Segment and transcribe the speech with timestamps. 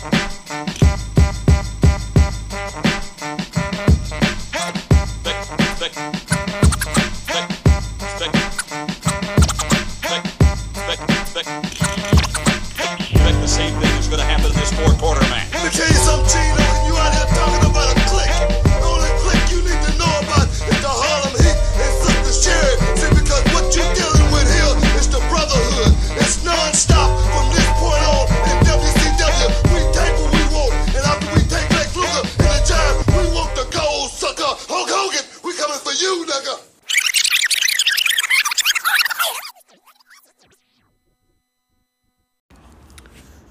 [0.00, 0.39] the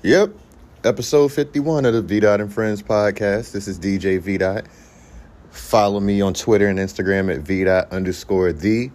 [0.01, 0.31] Yep.
[0.85, 3.51] Episode 51 of the V Dot and Friends podcast.
[3.51, 4.65] This is DJ V Dot.
[5.51, 8.91] Follow me on Twitter and Instagram at V Dot underscore the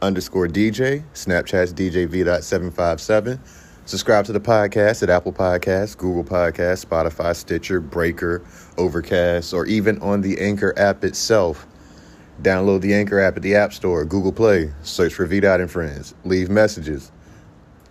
[0.00, 1.02] underscore DJ.
[1.14, 3.40] Snapchat's DJ V Dot 757.
[3.86, 8.44] Subscribe to the podcast at Apple Podcasts, Google Podcasts, Spotify, Stitcher, Breaker,
[8.78, 11.66] Overcast, or even on the Anchor app itself.
[12.42, 14.72] Download the Anchor app at the App Store, Google Play.
[14.84, 16.14] Search for V Dot and Friends.
[16.24, 17.10] Leave messages.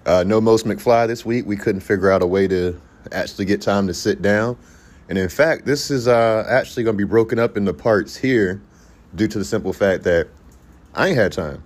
[0.05, 1.45] Uh, no Most McFly this week.
[1.45, 2.79] We couldn't figure out a way to
[3.11, 4.57] actually get time to sit down.
[5.09, 8.61] And in fact, this is uh, actually going to be broken up into parts here
[9.13, 10.27] due to the simple fact that
[10.93, 11.63] I ain't had time.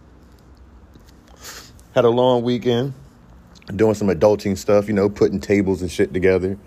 [1.95, 2.93] Had a long weekend
[3.75, 6.57] doing some adulting stuff, you know, putting tables and shit together.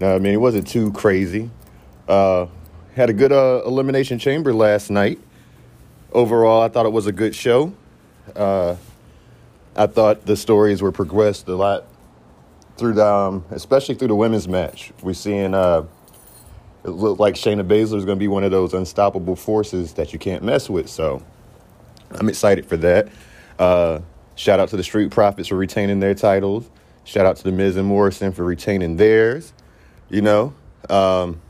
[0.00, 1.50] Now, I mean, it wasn't too crazy.
[2.08, 2.46] Uh,
[2.94, 5.18] had a good uh, Elimination Chamber last night.
[6.12, 7.72] Overall, I thought it was a good show.
[8.36, 8.76] Uh,
[9.76, 11.86] I thought the stories were progressed a lot
[12.76, 14.92] through the, um, especially through the women's match.
[15.02, 15.84] We're seeing uh,
[16.84, 20.12] it looked like Shayna Baszler is going to be one of those unstoppable forces that
[20.12, 20.88] you can't mess with.
[20.88, 21.22] So
[22.12, 23.08] I'm excited for that.
[23.58, 24.00] Uh,
[24.34, 26.68] shout out to the Street Profits for retaining their titles.
[27.04, 29.52] Shout out to the Miz and Morrison for retaining theirs.
[30.08, 30.54] You know.
[30.90, 31.40] Um,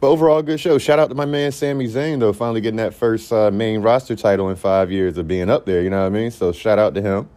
[0.00, 0.78] but overall, good show.
[0.78, 4.14] Shout out to my man Sami Zayn though, finally getting that first uh, main roster
[4.14, 5.82] title in five years of being up there.
[5.82, 6.30] You know what I mean?
[6.30, 7.28] So shout out to him.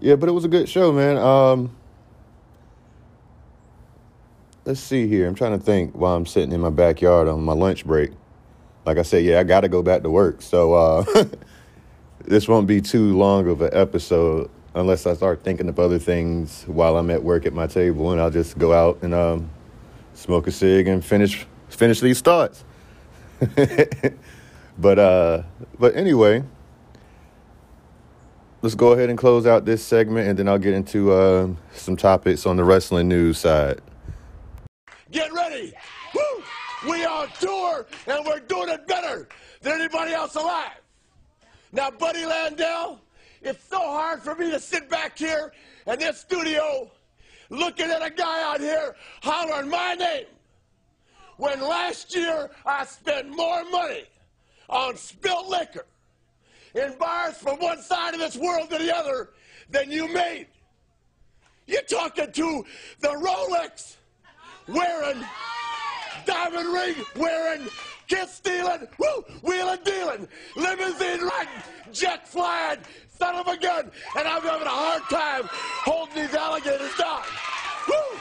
[0.00, 1.16] Yeah, but it was a good show, man.
[1.18, 1.76] Um,
[4.64, 5.28] let's see here.
[5.28, 8.10] I'm trying to think while I'm sitting in my backyard on my lunch break.
[8.86, 10.42] Like I said, yeah, I got to go back to work.
[10.42, 11.24] So uh,
[12.24, 16.64] this won't be too long of an episode unless I start thinking of other things
[16.64, 19.50] while I'm at work at my table, and I'll just go out and um,
[20.14, 22.64] smoke a cig and finish finish these thoughts.
[24.78, 25.42] but uh,
[25.78, 26.44] but anyway,
[28.62, 31.96] let's go ahead and close out this segment, and then I'll get into uh, some
[31.96, 33.80] topics on the wrestling news side.
[35.10, 35.72] Get ready.
[36.14, 36.44] Woo!
[36.88, 39.28] We are on tour, and we're doing it better
[39.62, 40.80] than anybody else alive.
[41.72, 42.98] Now, Buddy Landel,
[43.42, 45.52] it's so hard for me to sit back here
[45.86, 46.90] in this studio
[47.48, 50.26] looking at a guy out here hollering my name
[51.40, 54.04] when last year I spent more money
[54.68, 55.86] on spilt liquor
[56.74, 59.30] in bars from one side of this world to the other
[59.70, 60.48] than you made.
[61.66, 62.64] You're talking to
[63.00, 63.96] the Rolex
[64.68, 65.24] wearing,
[66.26, 67.66] diamond ring wearing,
[68.06, 74.42] kiss stealing, woo, wheeling dealing, limousine riding, jet flying, son of a gun, and I'm
[74.42, 77.22] having a hard time holding these alligators down.
[77.88, 78.18] Woo!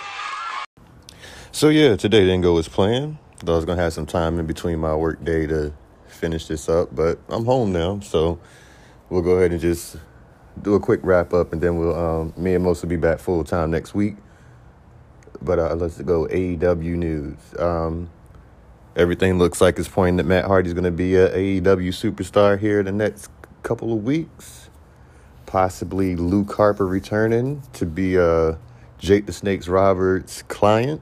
[1.51, 3.17] So yeah, today didn't go as planned.
[3.41, 5.73] I was gonna have some time in between my work day to
[6.07, 8.39] finish this up, but I'm home now, so
[9.09, 9.97] we'll go ahead and just
[10.61, 13.17] do a quick wrap up, and then we'll um, me and Most will be back
[13.17, 14.15] full time next week.
[15.41, 17.37] But uh, let's go AEW news.
[17.57, 18.11] Um,
[18.95, 22.83] everything looks like it's pointing that Matt Hardy's going to be a AEW superstar here
[22.83, 23.31] the next
[23.63, 24.69] couple of weeks.
[25.47, 28.55] Possibly Luke Harper returning to be uh,
[28.99, 31.01] Jake the Snakes Roberts' client.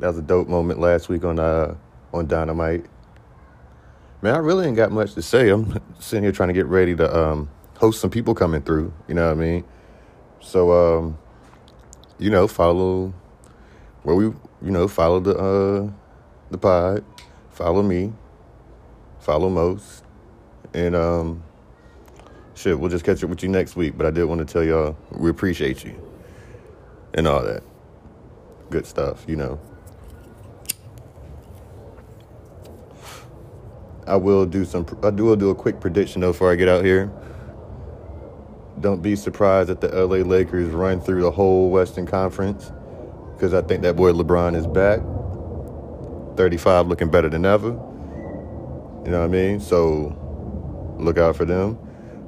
[0.00, 1.74] That was a dope moment last week on uh,
[2.12, 2.86] on Dynamite.
[4.22, 5.50] Man, I really ain't got much to say.
[5.50, 8.92] I'm sitting here trying to get ready to um, host some people coming through.
[9.06, 9.64] You know what I mean?
[10.40, 11.18] So, um,
[12.18, 13.12] you know, follow
[14.02, 15.90] where we, you know, follow the uh,
[16.50, 17.04] the pod,
[17.50, 18.12] follow me,
[19.20, 20.04] follow most,
[20.72, 21.42] and um,
[22.54, 23.96] shit, we'll just catch up with you next week.
[23.96, 25.94] But I did want to tell y'all we appreciate you
[27.14, 27.62] and all that
[28.70, 29.60] good stuff, you know.
[34.06, 34.86] I will do some.
[35.02, 37.10] I do will do a quick prediction though before I get out here.
[38.80, 42.72] Don't be surprised that the LA Lakers run through the whole Western Conference
[43.34, 45.00] because I think that boy LeBron is back.
[46.36, 47.68] 35 looking better than ever.
[47.68, 49.60] You know what I mean?
[49.60, 50.16] So
[50.98, 51.78] look out for them.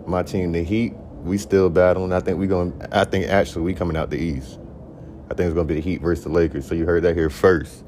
[0.07, 2.13] My team, the Heat, we still battling.
[2.13, 4.59] I think we going I think actually we coming out the East.
[5.29, 6.67] I think it's going to be the Heat versus the Lakers.
[6.67, 7.85] So you heard that here first.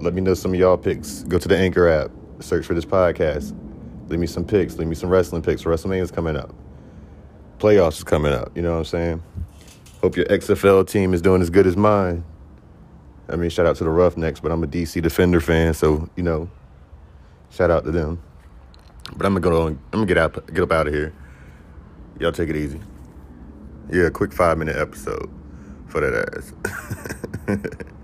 [0.00, 1.24] Let me know some of y'all picks.
[1.24, 2.10] Go to the Anchor app,
[2.40, 3.56] search for this podcast.
[4.08, 4.76] Leave me some picks.
[4.78, 5.64] Leave me some wrestling picks.
[5.64, 6.54] WrestleMania's coming up.
[7.58, 8.56] Playoffs is coming up.
[8.56, 9.22] You know what I'm saying?
[10.00, 12.24] Hope your XFL team is doing as good as mine.
[13.28, 16.22] I mean, shout out to the Roughnecks, but I'm a DC Defender fan, so you
[16.22, 16.48] know,
[17.50, 18.22] shout out to them.
[19.16, 19.66] But I'm gonna go.
[19.66, 21.12] I'm gonna get out, get up out of here.
[22.20, 22.80] Y'all take it easy.
[23.90, 25.28] Yeah, quick five minute episode
[25.88, 27.68] for that ass.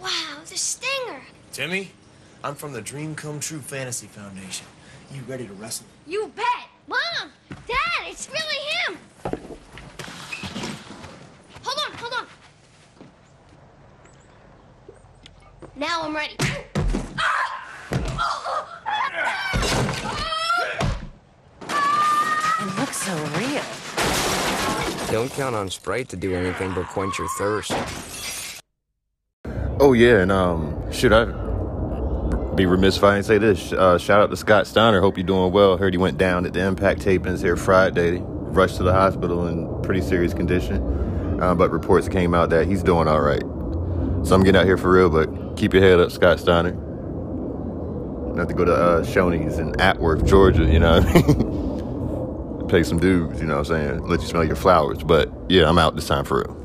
[0.00, 0.08] Wow,
[0.48, 1.20] the stinger.
[1.52, 1.90] Timmy,
[2.44, 4.66] I'm from the Dream Come True Fantasy Foundation.
[5.12, 5.86] You ready to wrestle?
[6.06, 6.44] You bet.
[6.86, 7.32] Mom,
[7.66, 8.56] Dad, it's really
[8.86, 8.98] him.
[11.62, 12.26] Hold on, hold on.
[15.76, 16.36] Now I'm ready.
[22.60, 23.62] It looks so real.
[25.10, 27.72] Don't count on Sprite to do anything but quench your thirst.
[29.82, 31.24] Oh yeah, and um, should I
[32.54, 33.72] be remiss if I didn't say this?
[33.72, 35.00] Uh, shout out to Scott Steiner.
[35.00, 35.76] Hope you're doing well.
[35.76, 38.20] Heard he went down at the Impact tapings here Friday.
[38.22, 42.84] Rushed to the hospital in pretty serious condition, uh, but reports came out that he's
[42.84, 43.42] doing all right.
[44.24, 46.74] So I'm getting out here for real, but keep your head up, Scott Steiner.
[48.36, 50.62] Not to go to uh, Shoney's in Acworth, Georgia.
[50.62, 52.68] You know what I mean?
[52.68, 53.40] Pay some dues.
[53.40, 54.06] You know what I'm saying?
[54.06, 55.02] Let you smell your flowers.
[55.02, 56.61] But yeah, I'm out this time for real.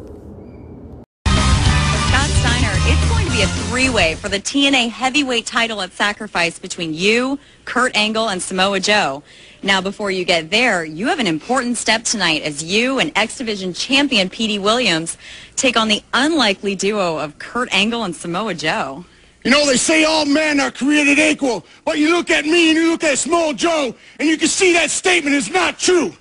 [3.78, 9.22] Three-way for the TNA heavyweight title at Sacrifice between you, Kurt Angle, and Samoa Joe.
[9.62, 13.38] Now, before you get there, you have an important step tonight as you and X
[13.38, 15.16] Division champion Petey Williams
[15.56, 19.06] take on the unlikely duo of Kurt Angle and Samoa Joe.
[19.44, 22.80] You know, they say all men are created equal, but you look at me and
[22.80, 26.12] you look at Small Joe, and you can see that statement is not true.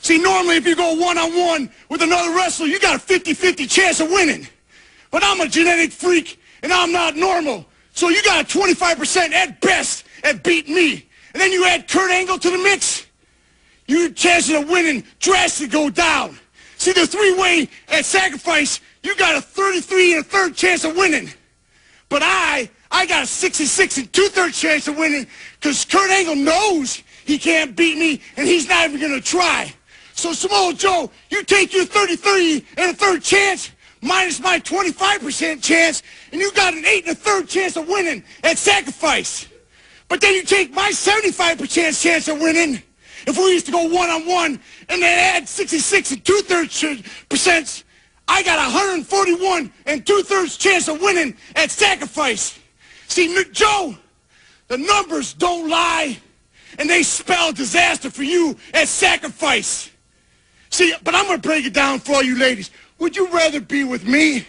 [0.00, 4.10] See, normally if you go one-on-one with another wrestler, you got a 50-50 chance of
[4.10, 4.48] winning.
[5.12, 7.64] But I'm a genetic freak, and I'm not normal.
[7.92, 11.08] So you got a 25% at best at beating me.
[11.32, 13.06] And then you add Kurt Angle to the mix,
[13.86, 16.36] your chances of winning drastically go down.
[16.76, 21.30] See, the three-way at sacrifice, you got a 33 and a third chance of winning.
[22.08, 25.28] But I, I got a 66 and two-thirds chance of winning
[25.60, 29.72] because Kurt Angle knows he can't beat me, and he's not even going to try.
[30.14, 33.70] So, Samoa Joe, you take your 33 and a third chance
[34.00, 36.02] minus my 25% chance,
[36.32, 39.48] and you got an 8 and a third chance of winning at sacrifice.
[40.08, 42.82] But then you take my 75% chance of winning
[43.26, 47.84] if we used to go one-on-one and then add 66 and two-thirds percent
[48.28, 52.58] I got 141 and two-thirds chance of winning at sacrifice.
[53.08, 53.96] See, Joe,
[54.68, 56.18] the numbers don't lie,
[56.78, 59.90] and they spell disaster for you at sacrifice.
[60.70, 62.70] See, but I'm going to break it down for all you ladies.
[62.98, 64.46] Would you rather be with me,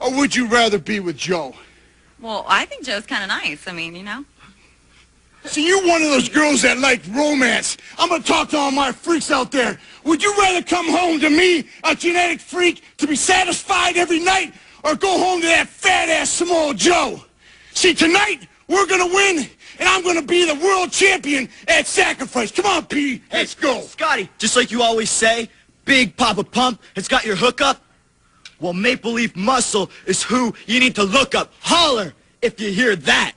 [0.00, 1.54] or would you rather be with Joe?
[2.20, 3.66] Well, I think Joe's kind of nice.
[3.66, 4.24] I mean, you know.
[5.44, 7.76] See, you're one of those girls that like romance.
[7.98, 9.78] I'm gonna talk to all my freaks out there.
[10.04, 14.54] Would you rather come home to me, a genetic freak, to be satisfied every night,
[14.84, 17.22] or go home to that fat-ass small Joe?
[17.74, 19.46] See, tonight, we're gonna win,
[19.78, 22.50] and I'm gonna be the world champion at Sacrifice.
[22.50, 23.20] Come on, P.
[23.30, 23.82] Let's go.
[23.82, 25.50] Scotty, just like you always say,
[25.84, 27.82] Big Papa Pump has got your hookup.
[28.60, 31.52] Well, Maple Leaf Muscle is who you need to look up.
[31.60, 33.32] Holler if you hear that.